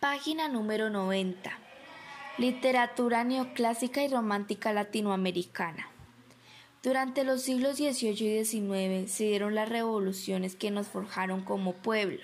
Página 0.00 0.48
número 0.48 0.90
90. 0.90 1.50
Literatura 2.36 3.24
neoclásica 3.24 4.02
y 4.02 4.08
romántica 4.08 4.74
latinoamericana. 4.74 5.88
Durante 6.82 7.24
los 7.24 7.40
siglos 7.40 7.78
XVIII 7.78 8.10
y 8.10 8.44
XIX 8.44 9.10
se 9.10 9.24
dieron 9.24 9.54
las 9.54 9.70
revoluciones 9.70 10.54
que 10.54 10.70
nos 10.70 10.86
forjaron 10.86 11.40
como 11.40 11.72
pueblo. 11.72 12.20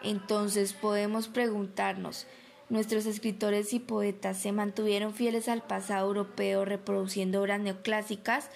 Entonces 0.00 0.74
podemos 0.74 1.26
preguntarnos, 1.26 2.28
¿nuestros 2.68 3.04
escritores 3.04 3.72
y 3.72 3.80
poetas 3.80 4.38
se 4.38 4.52
mantuvieron 4.52 5.12
fieles 5.12 5.48
al 5.48 5.62
pasado 5.62 6.06
europeo 6.06 6.64
reproduciendo 6.64 7.42
obras 7.42 7.58
neoclásicas 7.58 8.48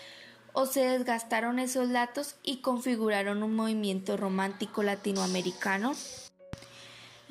o 0.52 0.66
se 0.66 0.82
desgastaron 0.82 1.58
esos 1.58 1.88
latos 1.88 2.36
y 2.44 2.58
configuraron 2.58 3.42
un 3.42 3.56
movimiento 3.56 4.16
romántico 4.16 4.84
latinoamericano? 4.84 5.94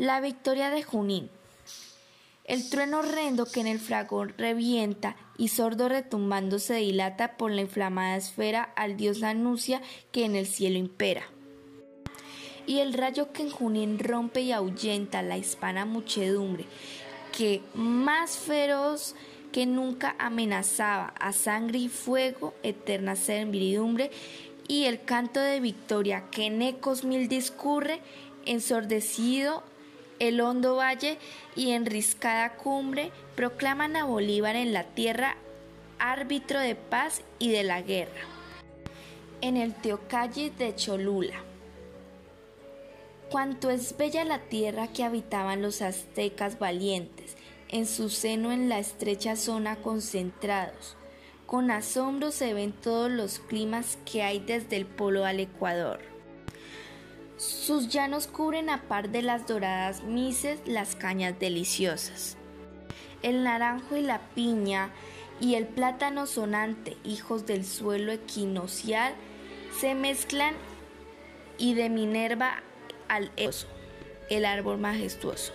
La 0.01 0.19
victoria 0.19 0.71
de 0.71 0.81
Junín. 0.81 1.29
El 2.45 2.67
trueno 2.71 3.01
horrendo 3.01 3.45
que 3.45 3.59
en 3.59 3.67
el 3.67 3.79
fragor 3.79 4.33
revienta 4.35 5.15
y 5.37 5.49
sordo 5.49 5.89
retumbando 5.89 6.57
se 6.57 6.73
dilata 6.73 7.37
por 7.37 7.51
la 7.51 7.61
inflamada 7.61 8.15
esfera 8.15 8.63
al 8.75 8.97
dios 8.97 9.19
Lanucia 9.19 9.79
que 10.11 10.25
en 10.25 10.35
el 10.35 10.47
cielo 10.47 10.79
impera. 10.79 11.21
Y 12.65 12.79
el 12.79 12.93
rayo 12.93 13.31
que 13.31 13.43
en 13.43 13.51
Junín 13.51 13.99
rompe 13.99 14.41
y 14.41 14.51
ahuyenta 14.53 15.21
la 15.21 15.37
hispana 15.37 15.85
muchedumbre, 15.85 16.65
que 17.31 17.61
más 17.75 18.37
feroz 18.37 19.13
que 19.51 19.67
nunca 19.67 20.15
amenazaba 20.17 21.13
a 21.19 21.31
sangre 21.31 21.77
y 21.77 21.89
fuego, 21.89 22.55
eterna 22.63 23.15
servidumbre, 23.15 24.09
y 24.67 24.85
el 24.85 25.03
canto 25.03 25.39
de 25.39 25.59
victoria 25.59 26.23
que 26.31 26.47
en 26.47 26.63
ecos 26.63 27.03
mil 27.03 27.27
discurre, 27.27 28.01
ensordecido 28.47 29.63
el 30.21 30.39
hondo 30.39 30.75
valle 30.75 31.17
y 31.55 31.71
enriscada 31.71 32.53
cumbre 32.53 33.11
proclaman 33.35 33.95
a 33.95 34.03
Bolívar 34.03 34.55
en 34.55 34.71
la 34.71 34.83
tierra 34.83 35.35
árbitro 35.97 36.59
de 36.59 36.75
paz 36.75 37.23
y 37.39 37.49
de 37.49 37.63
la 37.63 37.81
guerra. 37.81 38.21
En 39.41 39.57
el 39.57 39.73
Teocalle 39.73 40.51
de 40.51 40.75
Cholula. 40.75 41.41
Cuanto 43.31 43.71
es 43.71 43.97
bella 43.97 44.23
la 44.23 44.37
tierra 44.37 44.89
que 44.89 45.03
habitaban 45.03 45.63
los 45.63 45.81
aztecas 45.81 46.59
valientes, 46.59 47.35
en 47.69 47.87
su 47.87 48.09
seno 48.11 48.51
en 48.51 48.69
la 48.69 48.77
estrecha 48.77 49.35
zona 49.35 49.77
concentrados. 49.77 50.97
Con 51.47 51.71
asombro 51.71 52.29
se 52.29 52.53
ven 52.53 52.73
todos 52.73 53.09
los 53.09 53.39
climas 53.39 53.97
que 54.05 54.21
hay 54.21 54.37
desde 54.37 54.77
el 54.77 54.85
polo 54.85 55.25
al 55.25 55.39
Ecuador. 55.39 56.10
Sus 57.41 57.87
llanos 57.87 58.27
cubren 58.27 58.69
a 58.69 58.83
par 58.83 59.09
de 59.09 59.23
las 59.23 59.47
doradas 59.47 60.03
mises 60.03 60.59
las 60.67 60.95
cañas 60.95 61.39
deliciosas. 61.39 62.37
El 63.23 63.43
naranjo 63.43 63.95
y 63.95 64.03
la 64.03 64.19
piña 64.35 64.91
y 65.39 65.55
el 65.55 65.65
plátano 65.65 66.27
sonante, 66.27 66.97
hijos 67.03 67.47
del 67.47 67.65
suelo 67.65 68.11
equinocial, 68.11 69.15
se 69.79 69.95
mezclan 69.95 70.53
y 71.57 71.73
de 71.73 71.89
Minerva 71.89 72.61
al 73.07 73.31
oso, 73.43 73.65
el 74.29 74.45
árbol 74.45 74.77
majestuoso. 74.77 75.51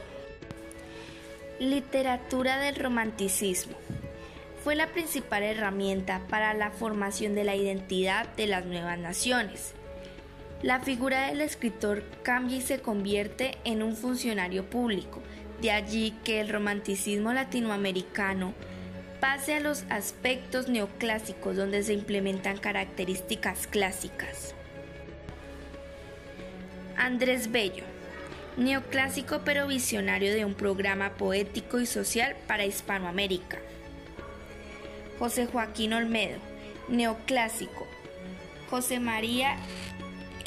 Literatura 1.60 2.58
del 2.58 2.74
romanticismo. 2.74 3.76
Fue 4.64 4.74
la 4.74 4.88
principal 4.88 5.44
herramienta 5.44 6.20
para 6.28 6.52
la 6.52 6.72
formación 6.72 7.36
de 7.36 7.44
la 7.44 7.54
identidad 7.54 8.26
de 8.34 8.48
las 8.48 8.66
nuevas 8.66 8.98
naciones. 8.98 9.72
La 10.62 10.80
figura 10.80 11.26
del 11.28 11.42
escritor 11.42 12.02
cambia 12.22 12.56
y 12.56 12.62
se 12.62 12.80
convierte 12.80 13.58
en 13.64 13.82
un 13.82 13.94
funcionario 13.94 14.64
público, 14.64 15.22
de 15.60 15.70
allí 15.70 16.14
que 16.24 16.40
el 16.40 16.48
romanticismo 16.48 17.32
latinoamericano 17.32 18.54
pase 19.20 19.54
a 19.54 19.60
los 19.60 19.84
aspectos 19.90 20.68
neoclásicos 20.68 21.56
donde 21.56 21.82
se 21.82 21.92
implementan 21.92 22.56
características 22.58 23.66
clásicas. 23.66 24.54
Andrés 26.96 27.52
Bello, 27.52 27.84
neoclásico 28.56 29.42
pero 29.44 29.66
visionario 29.66 30.32
de 30.32 30.46
un 30.46 30.54
programa 30.54 31.14
poético 31.16 31.80
y 31.80 31.86
social 31.86 32.34
para 32.46 32.64
Hispanoamérica. 32.64 33.58
José 35.18 35.46
Joaquín 35.46 35.92
Olmedo, 35.92 36.38
neoclásico. 36.88 37.86
José 38.70 38.98
María 38.98 39.56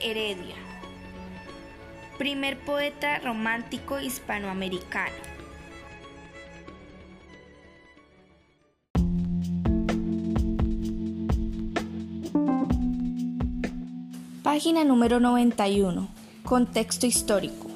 Heredia, 0.01 0.55
primer 2.17 2.57
poeta 2.59 3.19
romántico 3.19 3.99
hispanoamericano. 3.99 5.15
Página 14.43 14.83
número 14.83 15.19
91. 15.19 16.07
Contexto 16.43 17.05
histórico. 17.05 17.67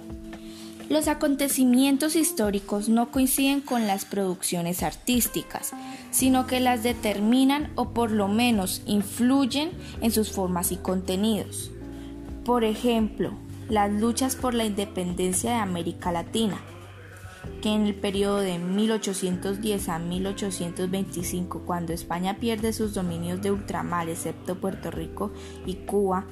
Los 0.90 1.08
acontecimientos 1.08 2.16
históricos 2.16 2.88
no 2.88 3.12
coinciden 3.12 3.62
con 3.62 3.88
las 3.88 4.06
producciones 4.06 4.82
artísticas, 4.84 5.72
sino 6.12 6.48
que 6.48 6.60
las 6.60 6.84
determinan 6.84 7.72
o 7.76 7.90
por 7.90 8.12
lo 8.12 8.28
menos 8.28 8.82
influyen 8.86 9.72
en 10.02 10.12
sus 10.12 10.32
formas 10.32 10.72
y 10.72 10.78
contenidos. 10.78 11.72
Por 12.46 12.66
ejemplo, 12.66 13.32
las 13.70 13.90
luchas 13.90 14.36
por 14.36 14.54
la 14.54 14.66
independencia 14.66 15.52
de 15.52 15.58
América 15.58 16.12
Latina, 16.12 16.60
que 17.62 17.70
en 17.70 17.88
el 17.88 17.96
periodo 17.96 18.40
de 18.40 18.60
1810 18.60 19.88
a 19.88 19.98
1825, 20.00 21.62
cuando 21.66 21.94
España 21.94 22.38
pierde 22.40 22.74
sus 22.74 22.94
dominios 22.94 23.42
de 23.42 23.52
ultramar, 23.52 24.10
excepto 24.10 24.60
Puerto 24.60 24.92
Rico 24.92 25.32
y 25.66 25.76
Cuba, 25.86 26.26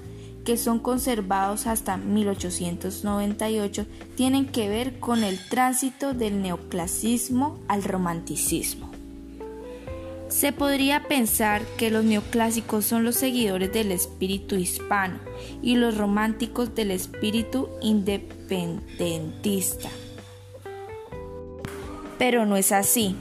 que 0.44 0.58
son 0.58 0.80
conservados 0.80 1.66
hasta 1.66 1.96
1898, 1.96 3.86
tienen 4.16 4.48
que 4.48 4.68
ver 4.68 5.00
con 5.00 5.24
el 5.24 5.40
tránsito 5.48 6.14
del 6.14 6.42
neoclasismo 6.42 7.58
al 7.70 7.84
romanticismo. 7.84 8.91
Se 10.32 10.54
podría 10.54 11.04
pensar 11.10 11.62
que 11.78 11.92
los 11.92 12.06
neoclásicos 12.06 12.86
son 12.86 13.04
los 13.04 13.16
seguidores 13.16 13.74
del 13.74 13.92
espíritu 13.92 14.56
hispano 14.56 15.20
y 15.62 15.76
los 15.76 15.98
románticos 15.98 16.74
del 16.74 16.92
espíritu 16.92 17.68
independentista. 17.82 19.90
Pero 22.18 22.46
no 22.46 22.56
es 22.56 22.72
así. 22.72 23.14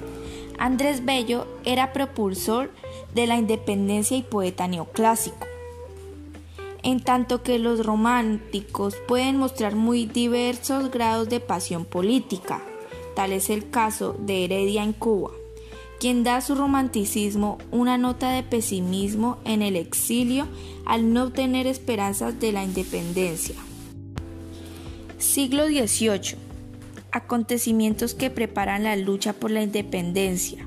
Andrés 0.57 1.05
Bello 1.05 1.49
era 1.65 1.93
propulsor 1.93 2.71
de 3.13 3.27
la 3.27 3.37
independencia 3.37 4.17
y 4.17 4.23
poeta 4.23 4.69
neoclásico. 4.69 5.49
En 6.85 7.03
tanto 7.03 7.43
que 7.43 7.59
los 7.59 7.85
románticos 7.85 8.95
pueden 9.09 9.37
mostrar 9.37 9.75
muy 9.75 10.07
diversos 10.07 10.93
grados 10.93 11.29
de 11.29 11.41
pasión 11.41 11.87
política, 11.87 12.63
tal 13.17 13.33
es 13.33 13.51
el 13.51 13.69
caso 13.69 14.15
de 14.21 14.45
Heredia 14.45 14.85
en 14.85 14.93
Cuba 14.93 15.33
quien 16.01 16.25
da 16.25 16.37
a 16.37 16.41
su 16.41 16.55
romanticismo 16.55 17.59
una 17.71 17.99
nota 17.99 18.31
de 18.31 18.43
pesimismo 18.43 19.39
en 19.45 19.61
el 19.61 19.77
exilio 19.77 20.49
al 20.87 21.13
no 21.13 21.31
tener 21.31 21.67
esperanzas 21.67 22.41
de 22.41 22.53
la 22.53 22.65
independencia. 22.65 23.55
Siglo 25.19 25.67
XVIII. 25.67 26.39
Acontecimientos 27.13 28.15
que 28.15 28.31
preparan 28.31 28.85
la 28.85 28.97
lucha 28.97 29.35
por 29.35 29.51
la 29.51 29.63
independencia. 29.63 30.67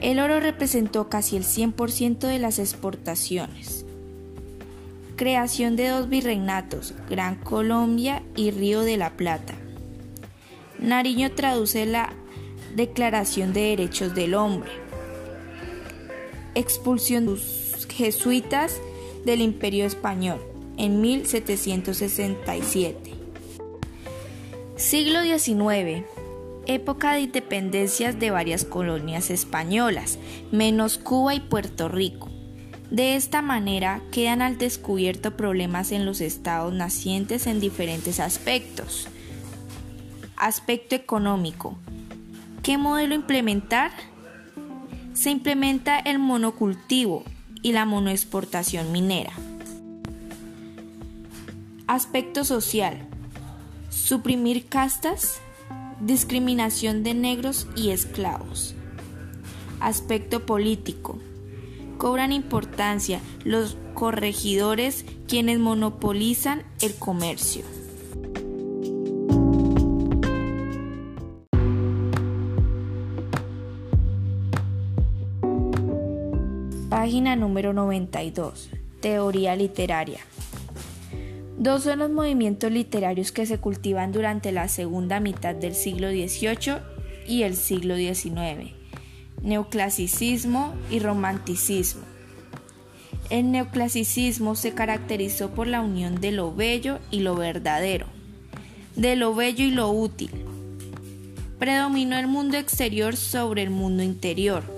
El 0.00 0.18
oro 0.18 0.40
representó 0.40 1.08
casi 1.08 1.36
el 1.36 1.44
100% 1.44 2.18
de 2.18 2.40
las 2.40 2.58
exportaciones. 2.58 3.86
Creación 5.14 5.76
de 5.76 5.88
dos 5.88 6.08
virreinatos, 6.08 6.94
Gran 7.08 7.36
Colombia 7.36 8.24
y 8.34 8.50
Río 8.50 8.80
de 8.80 8.96
la 8.96 9.10
Plata. 9.10 9.54
Nariño 10.80 11.30
traduce 11.30 11.86
la 11.86 12.12
Declaración 12.76 13.52
de 13.54 13.70
Derechos 13.70 14.14
del 14.14 14.34
Hombre. 14.34 14.70
Expulsión 16.54 17.24
de 17.24 17.30
los 17.30 17.88
jesuitas 17.90 18.82
del 19.24 19.40
Imperio 19.40 19.86
Español 19.86 20.38
en 20.76 21.00
1767. 21.00 23.14
Siglo 24.76 25.22
XIX. 25.22 26.04
Época 26.66 27.14
de 27.14 27.20
independencias 27.20 28.20
de 28.20 28.30
varias 28.30 28.66
colonias 28.66 29.30
españolas, 29.30 30.18
menos 30.52 30.98
Cuba 30.98 31.34
y 31.34 31.40
Puerto 31.40 31.88
Rico. 31.88 32.28
De 32.90 33.16
esta 33.16 33.40
manera 33.40 34.02
quedan 34.12 34.42
al 34.42 34.58
descubierto 34.58 35.34
problemas 35.34 35.92
en 35.92 36.04
los 36.04 36.20
estados 36.20 36.74
nacientes 36.74 37.46
en 37.46 37.58
diferentes 37.58 38.20
aspectos. 38.20 39.08
Aspecto 40.36 40.94
económico. 40.94 41.78
¿Qué 42.66 42.78
modelo 42.78 43.14
implementar? 43.14 43.92
Se 45.14 45.30
implementa 45.30 46.00
el 46.00 46.18
monocultivo 46.18 47.22
y 47.62 47.70
la 47.70 47.84
monoexportación 47.84 48.90
minera. 48.90 49.32
Aspecto 51.86 52.42
social. 52.42 53.06
Suprimir 53.88 54.66
castas, 54.66 55.40
Discriminación 56.00 57.04
de 57.04 57.14
negros 57.14 57.68
y 57.76 57.90
esclavos. 57.90 58.74
Aspecto 59.78 60.44
político. 60.44 61.20
Cobran 61.98 62.32
importancia 62.32 63.20
los 63.44 63.78
corregidores 63.94 65.04
quienes 65.28 65.60
monopolizan 65.60 66.64
el 66.80 66.96
comercio. 66.96 67.64
Número 77.34 77.72
92. 77.72 78.70
Teoría 79.00 79.56
literaria. 79.56 80.20
Dos 81.58 81.82
son 81.82 81.98
los 81.98 82.10
movimientos 82.10 82.70
literarios 82.70 83.32
que 83.32 83.46
se 83.46 83.58
cultivan 83.58 84.12
durante 84.12 84.52
la 84.52 84.68
segunda 84.68 85.18
mitad 85.18 85.54
del 85.54 85.74
siglo 85.74 86.10
XVIII 86.10 86.76
y 87.26 87.42
el 87.42 87.56
siglo 87.56 87.96
XIX, 87.96 88.72
neoclasicismo 89.42 90.74
y 90.90 91.00
romanticismo. 91.00 92.02
El 93.30 93.50
neoclasicismo 93.50 94.54
se 94.54 94.74
caracterizó 94.74 95.50
por 95.50 95.66
la 95.66 95.80
unión 95.80 96.20
de 96.20 96.30
lo 96.30 96.54
bello 96.54 97.00
y 97.10 97.20
lo 97.20 97.34
verdadero, 97.34 98.06
de 98.94 99.16
lo 99.16 99.34
bello 99.34 99.64
y 99.64 99.70
lo 99.72 99.90
útil. 99.90 100.30
Predominó 101.58 102.18
el 102.18 102.28
mundo 102.28 102.58
exterior 102.58 103.16
sobre 103.16 103.62
el 103.62 103.70
mundo 103.70 104.02
interior 104.02 104.75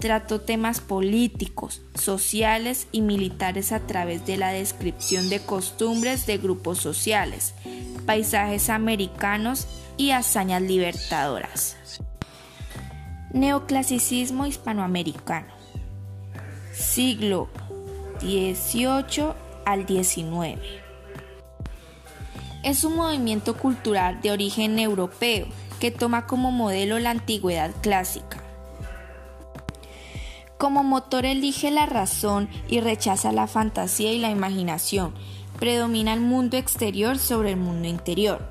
Trató 0.00 0.40
temas 0.40 0.80
políticos, 0.80 1.82
sociales 1.96 2.86
y 2.92 3.00
militares 3.00 3.72
a 3.72 3.80
través 3.80 4.24
de 4.26 4.36
la 4.36 4.50
descripción 4.52 5.28
de 5.28 5.40
costumbres 5.40 6.24
de 6.24 6.38
grupos 6.38 6.78
sociales, 6.78 7.52
paisajes 8.06 8.70
americanos 8.70 9.66
y 9.96 10.12
hazañas 10.12 10.62
libertadoras. 10.62 11.76
Neoclasicismo 13.32 14.46
hispanoamericano. 14.46 15.48
Siglo 16.72 17.48
XVIII 18.20 19.32
al 19.66 19.84
XIX. 19.84 20.60
Es 22.62 22.84
un 22.84 22.94
movimiento 22.94 23.56
cultural 23.56 24.20
de 24.22 24.30
origen 24.30 24.78
europeo 24.78 25.48
que 25.80 25.90
toma 25.90 26.26
como 26.28 26.52
modelo 26.52 27.00
la 27.00 27.10
antigüedad 27.10 27.72
clásica 27.82 28.37
como 30.58 30.82
motor 30.82 31.24
elige 31.24 31.70
la 31.70 31.86
razón 31.86 32.48
y 32.68 32.80
rechaza 32.80 33.32
la 33.32 33.46
fantasía 33.46 34.12
y 34.12 34.18
la 34.18 34.30
imaginación. 34.30 35.14
Predomina 35.58 36.12
el 36.12 36.20
mundo 36.20 36.56
exterior 36.56 37.18
sobre 37.18 37.52
el 37.52 37.56
mundo 37.56 37.88
interior. 37.88 38.46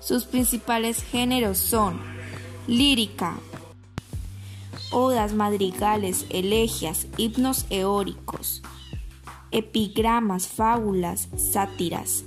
Sus 0.00 0.24
principales 0.24 1.02
géneros 1.02 1.58
son 1.58 2.00
lírica, 2.66 3.36
odas, 4.90 5.34
madrigales, 5.34 6.26
elegias, 6.30 7.06
himnos 7.16 7.66
eóricos, 7.70 8.62
epigramas, 9.50 10.48
fábulas, 10.48 11.28
sátiras, 11.36 12.24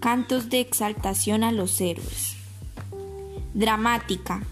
cantos 0.00 0.50
de 0.50 0.60
exaltación 0.60 1.44
a 1.44 1.52
los 1.52 1.80
héroes. 1.80 2.36
Dramática, 3.54 4.42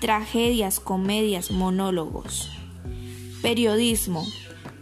tragedias, 0.00 0.80
comedias, 0.80 1.50
monólogos. 1.50 2.50
Periodismo, 3.42 4.26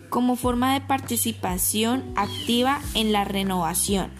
como 0.09 0.37
forma 0.37 0.75
de 0.75 0.81
participación 0.81 2.05
activa 2.17 2.81
en 2.95 3.13
la 3.13 3.25
renovación. 3.25 4.11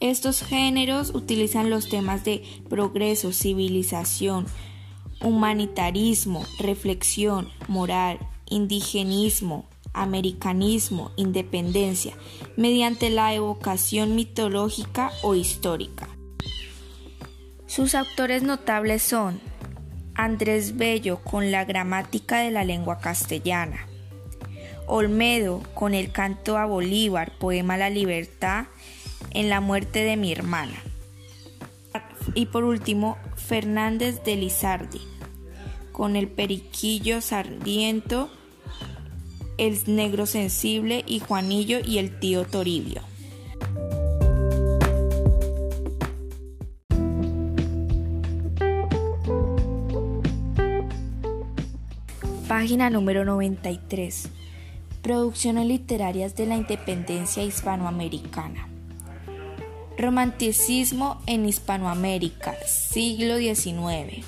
Estos 0.00 0.42
géneros 0.42 1.14
utilizan 1.14 1.70
los 1.70 1.88
temas 1.88 2.24
de 2.24 2.42
progreso, 2.68 3.32
civilización, 3.32 4.46
humanitarismo, 5.22 6.44
reflexión, 6.58 7.48
moral, 7.68 8.18
indigenismo, 8.50 9.66
americanismo, 9.94 11.12
independencia, 11.16 12.14
mediante 12.56 13.08
la 13.08 13.32
evocación 13.32 14.14
mitológica 14.14 15.10
o 15.22 15.34
histórica. 15.34 16.13
Sus 17.74 17.96
autores 17.96 18.44
notables 18.44 19.02
son 19.02 19.40
Andrés 20.14 20.76
Bello 20.76 21.18
con 21.24 21.50
la 21.50 21.64
gramática 21.64 22.38
de 22.38 22.52
la 22.52 22.62
lengua 22.62 23.00
castellana, 23.00 23.88
Olmedo 24.86 25.60
con 25.74 25.92
el 25.92 26.12
canto 26.12 26.56
a 26.56 26.66
Bolívar, 26.66 27.36
poema 27.36 27.76
La 27.76 27.90
libertad 27.90 28.66
en 29.32 29.48
la 29.48 29.60
muerte 29.60 30.04
de 30.04 30.16
mi 30.16 30.30
hermana. 30.30 30.76
Y 32.34 32.46
por 32.46 32.62
último, 32.62 33.18
Fernández 33.34 34.22
de 34.22 34.36
Lizardi 34.36 35.00
con 35.90 36.14
el 36.14 36.28
periquillo 36.28 37.20
sardiento, 37.20 38.30
el 39.58 39.80
negro 39.88 40.26
sensible 40.26 41.02
y 41.08 41.18
Juanillo 41.18 41.80
y 41.84 41.98
el 41.98 42.20
tío 42.20 42.44
Toribio. 42.44 43.02
Página 52.56 52.88
número 52.88 53.24
93. 53.24 54.28
Producciones 55.02 55.66
literarias 55.66 56.36
de 56.36 56.46
la 56.46 56.56
independencia 56.56 57.42
hispanoamericana. 57.42 58.68
Romanticismo 59.98 61.20
en 61.26 61.46
Hispanoamérica, 61.46 62.54
siglo 62.64 63.38
XIX. 63.38 64.24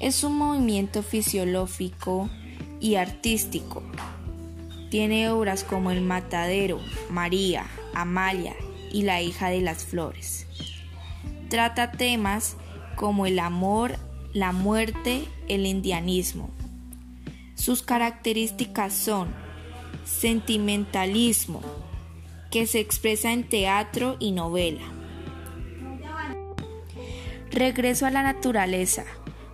Es 0.00 0.22
un 0.22 0.36
movimiento 0.36 1.02
fisiológico 1.02 2.28
y 2.78 2.96
artístico. 2.96 3.82
Tiene 4.90 5.30
obras 5.30 5.64
como 5.64 5.90
El 5.90 6.02
Matadero, 6.02 6.78
María, 7.08 7.64
Amalia 7.94 8.54
y 8.92 9.04
La 9.04 9.22
hija 9.22 9.48
de 9.48 9.62
las 9.62 9.82
flores. 9.82 10.46
Trata 11.48 11.90
temas 11.90 12.58
como 12.96 13.24
el 13.24 13.38
amor, 13.38 13.96
la 14.34 14.52
muerte, 14.52 15.24
el 15.48 15.64
indianismo, 15.64 16.50
sus 17.66 17.82
características 17.82 18.92
son 18.94 19.26
sentimentalismo, 20.04 21.62
que 22.48 22.64
se 22.64 22.78
expresa 22.78 23.32
en 23.32 23.42
teatro 23.42 24.16
y 24.20 24.30
novela. 24.30 24.84
Regreso 27.50 28.06
a 28.06 28.12
la 28.12 28.22
naturaleza. 28.22 29.04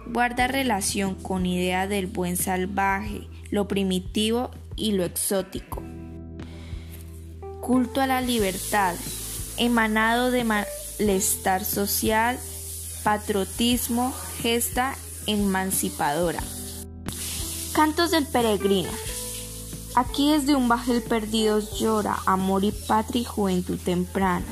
Guarda 0.07 0.47
relación 0.47 1.15
con 1.15 1.47
idea 1.47 1.87
del 1.87 2.07
buen 2.07 2.37
salvaje, 2.37 3.29
lo 3.51 3.67
primitivo 3.67 4.51
y 4.77 4.93
lo 4.93 5.05
exótico. 5.05 5.83
Culto 7.63 8.03
a 8.03 8.07
la 8.07 8.21
libertad, 8.21 8.95
emanado 9.57 10.31
de 10.31 10.45
malestar 10.45 11.65
social, 11.65 12.39
patriotismo, 13.05 14.13
gesta 14.43 14.97
emancipadora. 15.27 16.43
Cantos 17.73 18.11
del 18.11 18.27
peregrino. 18.27 18.91
Aquí 19.95 20.33
desde 20.33 20.55
un 20.55 20.69
bajel 20.69 21.03
perdido 21.03 21.59
llora 21.59 22.19
amor 22.27 22.65
y 22.65 22.71
patria 22.71 23.23
y 23.23 23.25
juventud 23.25 23.79
temprana, 23.83 24.45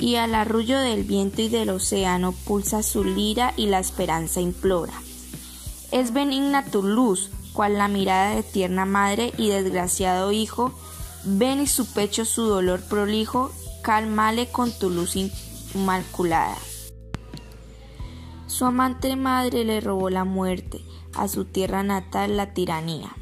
y 0.00 0.16
al 0.16 0.34
arrullo 0.34 0.80
del 0.80 1.04
viento 1.04 1.42
y 1.42 1.48
del 1.48 1.70
océano 1.70 2.32
pulsa 2.32 2.82
su 2.82 3.04
lira 3.04 3.54
y 3.56 3.66
la 3.66 3.78
esperanza 3.78 4.40
implora. 4.40 4.94
Es 5.92 6.12
benigna 6.12 6.64
tu 6.64 6.82
luz, 6.82 7.30
cual 7.52 7.78
la 7.78 7.86
mirada 7.86 8.34
de 8.34 8.42
tierna 8.42 8.84
madre 8.84 9.32
y 9.38 9.48
desgraciado 9.48 10.32
hijo, 10.32 10.72
ven 11.24 11.60
y 11.60 11.68
su 11.68 11.86
pecho 11.86 12.24
su 12.24 12.42
dolor 12.46 12.82
prolijo, 12.82 13.52
cálmale 13.82 14.48
con 14.48 14.76
tu 14.76 14.90
luz 14.90 15.14
inmaculada. 15.14 16.58
Su 18.48 18.64
amante 18.64 19.14
madre 19.14 19.64
le 19.64 19.80
robó 19.80 20.10
la 20.10 20.24
muerte, 20.24 20.80
a 21.16 21.28
su 21.28 21.44
tierra 21.44 21.82
natal 21.82 22.36
la 22.36 22.52
tiranía. 22.52 23.16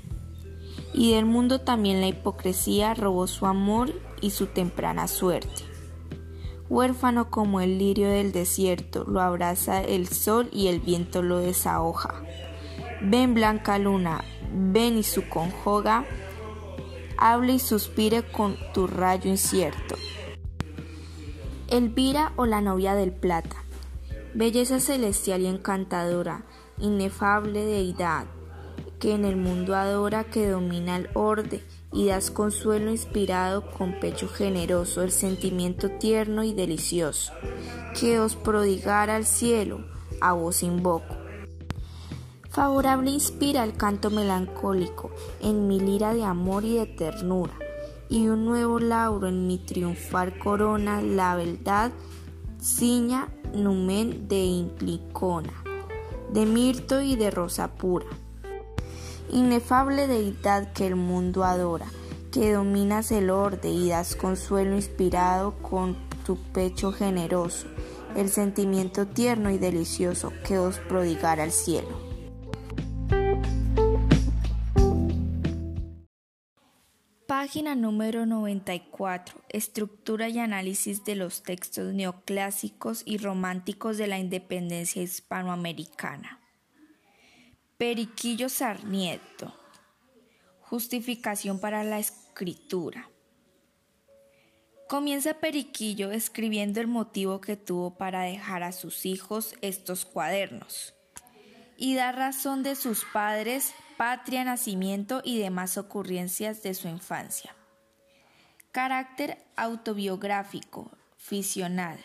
Y 0.93 1.15
del 1.15 1.27
mundo 1.27 1.61
también 1.61 2.01
la 2.01 2.07
hipocresía 2.07 2.95
robó 2.95 3.27
su 3.27 3.47
amor 3.47 3.93
y 4.21 4.31
su 4.31 4.47
temprana 4.47 5.09
suerte. 5.09 5.65
Huérfano 6.69 7.31
como 7.31 7.61
el 7.61 7.79
lirio 7.79 8.09
del 8.09 8.33
desierto, 8.33 9.05
lo 9.05 9.21
abraza 9.21 9.83
el 9.83 10.09
sol 10.09 10.49
y 10.53 10.69
el 10.69 10.81
viento 10.81 11.23
lo 11.23 11.39
desahoja. 11.39 12.23
Ven 13.03 13.35
blanca 13.35 13.79
luna, 13.79 14.25
ven 14.53 14.97
y 14.97 15.03
su 15.03 15.29
conjoga, 15.29 16.07
hable 17.19 17.55
y 17.55 17.59
suspire 17.59 18.23
con 18.23 18.57
tu 18.73 18.87
rayo 18.87 19.31
incierto. 19.31 19.97
Elvira 21.69 22.33
o 22.37 22.47
la 22.47 22.61
novia 22.61 22.95
del 22.95 23.13
plata, 23.13 23.65
belleza 24.33 24.81
celestial 24.81 25.43
y 25.43 25.47
encantadora, 25.47 26.45
inefable 26.79 27.65
deidad, 27.65 28.27
que 28.99 29.15
en 29.15 29.25
el 29.25 29.37
mundo 29.37 29.75
adora, 29.77 30.25
que 30.25 30.49
domina 30.49 30.97
el 30.97 31.09
orde 31.15 31.63
y 31.93 32.07
das 32.07 32.31
consuelo 32.31 32.91
inspirado 32.91 33.71
con 33.71 33.99
pecho 34.01 34.29
generoso 34.29 35.03
el 35.03 35.13
sentimiento 35.13 35.91
tierno 35.91 36.43
y 36.45 36.53
delicioso, 36.53 37.33
que 37.99 38.19
os 38.19 38.35
prodigara 38.37 39.17
al 39.17 39.27
cielo, 39.27 39.85
a 40.21 40.33
vos 40.33 40.63
invoco. 40.63 41.17
Favorable 42.51 43.11
inspira 43.11 43.65
el 43.65 43.77
canto 43.77 44.11
melancólico 44.11 45.11
en 45.41 45.67
mi 45.67 45.81
lira 45.81 46.15
de 46.15 46.23
amor 46.23 46.65
y 46.65 46.77
de 46.77 46.87
ternura, 46.87 47.55
y 48.09 48.29
un 48.29 48.45
nuevo 48.45 48.79
lauro 48.79 49.27
en 49.27 49.47
mi 49.49 49.59
triunfal 49.59 50.39
corona 50.39 51.03
la 51.03 51.35
verdad 51.35 51.91
ciña 52.61 53.29
numen 53.53 54.29
de 54.29 54.45
implicona, 54.45 55.64
de 56.35 56.47
mirto 56.47 57.01
y 57.01 57.15
de 57.15 57.31
rosa 57.31 57.77
pura. 57.77 58.07
Inefable 59.31 60.09
deidad 60.09 60.73
que 60.73 60.85
el 60.85 60.97
mundo 60.97 61.45
adora, 61.45 61.87
que 62.33 62.53
dominas 62.53 63.13
el 63.13 63.31
orden 63.31 63.73
y 63.73 63.91
das 63.91 64.17
consuelo 64.17 64.75
inspirado 64.75 65.55
con 65.63 65.97
tu 66.27 66.37
pecho 66.37 66.91
generoso, 66.91 67.69
el 68.17 68.31
sentimiento 68.31 69.07
tierno 69.07 69.51
y 69.51 69.59
delicioso 69.59 70.33
que 70.45 70.59
os 70.59 70.79
prodigara 70.79 71.45
al 71.45 71.53
cielo. 71.53 72.04
Página 77.45 77.75
número 77.75 78.25
94. 78.25 79.39
Estructura 79.51 80.31
y 80.31 80.39
análisis 80.39 81.05
de 81.05 81.15
los 81.15 81.43
textos 81.43 81.93
neoclásicos 81.93 83.03
y 83.05 83.19
románticos 83.19 83.99
de 83.99 84.07
la 84.07 84.19
independencia 84.19 85.03
hispanoamericana. 85.03 86.41
Periquillo 87.77 88.49
Sarnieto. 88.49 89.55
Justificación 90.63 91.61
para 91.61 91.85
la 91.85 91.99
escritura. 91.99 93.11
Comienza 94.89 95.35
Periquillo 95.35 96.13
escribiendo 96.13 96.81
el 96.81 96.87
motivo 96.87 97.43
que 97.43 97.59
tuvo 97.59 97.99
para 97.99 98.23
dejar 98.23 98.63
a 98.63 98.73
sus 98.73 99.05
hijos 99.05 99.55
estos 99.61 100.07
cuadernos 100.07 100.95
y 101.77 101.95
da 101.95 102.11
razón 102.11 102.63
de 102.63 102.75
sus 102.75 103.05
padres 103.05 103.75
patria, 103.97 104.45
nacimiento 104.45 105.21
y 105.25 105.39
demás 105.39 105.79
ocurrencias 105.79 106.63
de 106.63 106.75
su 106.75 106.89
infancia. 106.89 107.55
Carácter 108.73 109.39
autobiográfico, 109.57 110.91
fisional. 111.17 111.99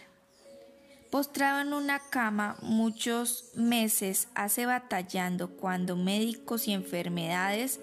Postrado 1.09 1.61
en 1.61 1.73
una 1.73 1.99
cama 1.99 2.55
muchos 2.61 3.45
meses 3.55 4.27
hace 4.35 4.67
batallando 4.67 5.49
cuando 5.49 5.95
médicos 5.95 6.67
y 6.67 6.73
enfermedades 6.73 7.79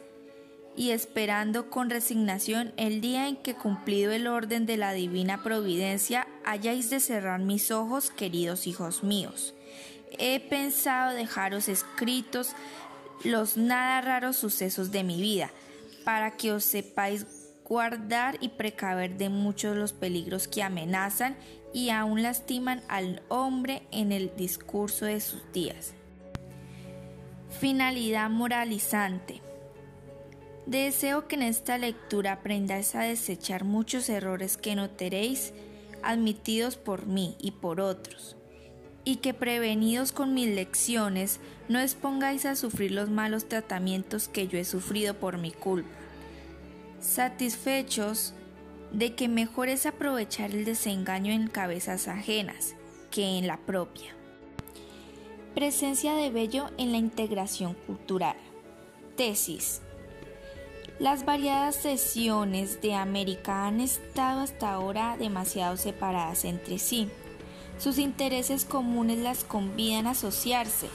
y 0.77 0.91
esperando 0.91 1.71
con 1.71 1.91
resignación 1.91 2.73
el 2.77 3.01
día 3.01 3.27
en 3.29 3.37
que 3.37 3.55
cumplido 3.55 4.13
el 4.13 4.27
orden 4.27 4.67
de 4.67 4.77
la 4.77 4.93
divina 4.93 5.43
providencia 5.43 6.29
hayáis 6.45 6.91
de 6.91 7.01
cerrar 7.01 7.41
mis 7.41 7.71
ojos, 7.71 8.11
queridos 8.11 8.67
hijos 8.67 9.03
míos. 9.03 9.55
He 10.19 10.39
pensado 10.39 11.15
dejaros 11.15 11.69
escritos 11.69 12.53
los 13.25 13.57
nada 13.57 14.01
raros 14.01 14.37
sucesos 14.37 14.91
de 14.91 15.05
mi 15.05 15.21
vida, 15.21 15.51
para 16.05 16.37
que 16.37 16.53
os 16.53 16.65
sepáis 16.65 17.27
guardar 17.65 18.37
y 18.41 18.51
precaver 18.51 19.17
de 19.17 19.29
muchos 19.29 19.77
los 19.77 19.93
peligros 19.93 20.47
que 20.47 20.63
amenazan 20.63 21.37
y 21.73 21.91
aún 21.91 22.23
lastiman 22.23 22.83
al 22.89 23.23
hombre 23.29 23.83
en 23.91 24.13
el 24.13 24.35
discurso 24.37 25.05
de 25.05 25.21
sus 25.21 25.41
días. 25.53 25.95
Finalidad 27.61 28.31
moralizante. 28.31 29.41
Deseo 30.67 31.27
que 31.29 31.37
en 31.37 31.43
esta 31.43 31.79
lectura 31.79 32.33
aprendáis 32.33 32.95
a 32.95 33.01
desechar 33.01 33.65
muchos 33.65 34.09
errores 34.09 34.57
que 34.57 34.75
notaréis 34.75 35.53
admitidos 36.03 36.77
por 36.77 37.07
mí 37.07 37.37
y 37.41 37.53
por 37.53 37.81
otros 37.81 38.36
y 39.07 39.17
que 39.17 39.33
prevenidos 39.33 40.11
con 40.11 40.35
mis 40.35 40.49
lecciones 40.49 41.39
no 41.69 41.79
expongáis 41.79 42.45
a 42.45 42.57
sufrir 42.57 42.91
los 42.91 43.09
malos 43.09 43.49
tratamientos 43.49 44.27
que 44.27 44.49
yo 44.49 44.59
he 44.59 44.65
sufrido 44.65 45.15
por 45.15 45.39
mi 45.39 45.53
culpa. 45.53 45.89
Satisfechos 47.01 48.35
de 48.91 49.15
que 49.15 49.29
mejor 49.29 49.69
es 49.69 49.87
aprovechar 49.87 50.51
el 50.51 50.65
desengaño 50.65 51.33
en 51.33 51.47
cabezas 51.47 52.09
ajenas 52.09 52.75
que 53.13 53.39
en 53.39 53.47
la 53.47 53.59
propia. 53.59 54.13
Presencia 55.55 56.15
de 56.15 56.31
Bello 56.31 56.71
en 56.77 56.91
la 56.91 56.99
integración 56.99 57.75
cultural. 57.87 58.37
Tesis. 59.17 59.83
Las 60.99 61.25
variadas 61.25 61.77
sesiones 61.77 62.83
de 62.83 62.95
América 62.95 63.69
han 63.69 63.81
estado 63.81 64.41
hasta 64.41 64.73
ahora 64.73 65.17
demasiado 65.17 65.77
separadas 65.77 66.45
entre 66.45 66.81
sí 66.81 67.09
sus 67.79 67.99
intereses 67.99 68.65
comunes 68.65 69.19
las 69.19 69.45
convidan 69.45 70.07
a 70.07 70.11
asociarse 70.11 70.89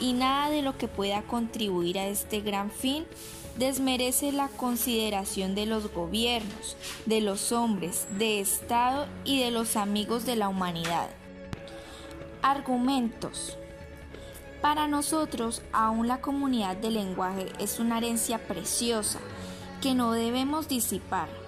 y 0.00 0.12
nada 0.12 0.50
de 0.50 0.62
lo 0.62 0.76
que 0.76 0.88
pueda 0.88 1.22
contribuir 1.22 1.98
a 1.98 2.06
este 2.06 2.40
gran 2.40 2.70
fin 2.70 3.06
desmerece 3.56 4.32
la 4.32 4.48
consideración 4.48 5.54
de 5.54 5.66
los 5.66 5.92
gobiernos, 5.92 6.76
de 7.06 7.20
los 7.20 7.52
hombres, 7.52 8.06
de 8.18 8.40
Estado 8.40 9.06
y 9.24 9.40
de 9.40 9.50
los 9.50 9.76
amigos 9.76 10.26
de 10.26 10.36
la 10.36 10.48
humanidad. 10.48 11.08
Argumentos. 12.42 13.56
Para 14.60 14.88
nosotros, 14.88 15.62
aún 15.72 16.08
la 16.08 16.20
comunidad 16.20 16.76
del 16.76 16.94
lenguaje 16.94 17.46
es 17.60 17.78
una 17.78 17.98
herencia 17.98 18.38
preciosa 18.48 19.20
que 19.80 19.94
no 19.94 20.12
debemos 20.12 20.68
disipar 20.68 21.43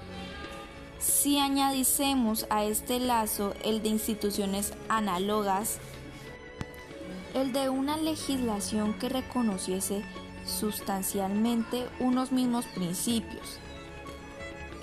si 0.98 1.38
añadicemos 1.38 2.46
a 2.50 2.64
este 2.64 3.00
lazo 3.00 3.54
el 3.64 3.82
de 3.82 3.90
instituciones 3.90 4.72
análogas, 4.88 5.78
el 7.34 7.52
de 7.52 7.68
una 7.68 7.96
legislación 7.96 8.94
que 8.94 9.08
reconociese 9.08 10.02
sustancialmente 10.46 11.86
unos 12.00 12.32
mismos 12.32 12.64
principios, 12.66 13.58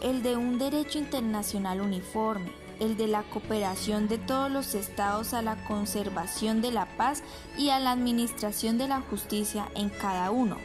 el 0.02 0.22
de 0.22 0.36
un 0.36 0.60
derecho 0.60 1.00
internacional 1.00 1.82
uniforme, 1.82 2.52
el 2.80 2.98
de 2.98 3.08
la 3.08 3.24
cooperación 3.24 4.08
de 4.08 4.18
todos 4.18 4.52
los 4.52 4.76
estados 4.76 5.34
a 5.34 5.42
la 5.42 5.64
conservación 5.66 6.62
de 6.62 6.72
la 6.72 6.86
paz 6.98 7.24
y 7.58 7.70
a 7.70 7.80
la 7.80 7.92
administración 7.92 8.78
de 8.78 8.88
la 8.88 9.02
justicia 9.02 9.70
en 9.76 9.90
cada 9.90 10.32
uno. 10.32 10.58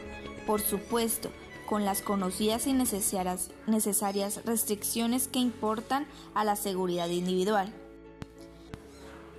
Por 0.45 0.61
supuesto, 0.61 1.31
con 1.69 1.85
las 1.85 2.01
conocidas 2.01 2.65
y 2.65 2.73
necesarias, 2.73 4.41
restricciones 4.43 5.27
que 5.27 5.37
importan 5.37 6.07
a 6.33 6.43
la 6.43 6.55
seguridad 6.55 7.09
individual. 7.09 7.71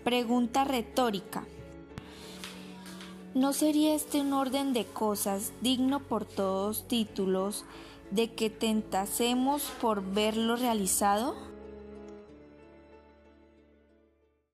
Pregunta 0.04 0.62
retórica. 0.62 1.44
¿No 3.34 3.52
sería 3.52 3.96
este 3.96 4.20
un 4.20 4.32
orden 4.32 4.72
de 4.72 4.84
cosas 4.84 5.50
digno 5.60 5.98
por 5.98 6.24
todos 6.24 6.86
títulos 6.86 7.64
de 8.12 8.32
que 8.32 8.48
tentasemos 8.48 9.64
por 9.80 10.00
verlo 10.00 10.54
realizado? 10.54 11.49